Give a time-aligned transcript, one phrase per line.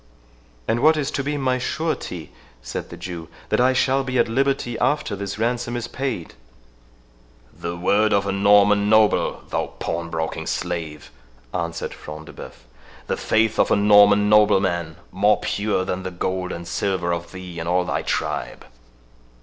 [0.67, 2.31] "And what is to be my surety,"
[2.63, 6.33] said the Jew, "that I shall be at liberty after this ransom is paid?"
[7.53, 11.11] "The word of a Norman noble, thou pawn broking slave,"
[11.53, 12.65] answered Front de Bœuf;
[13.05, 17.59] "the faith of a Norman nobleman, more pure than the gold and silver of thee
[17.59, 18.65] and all thy tribe."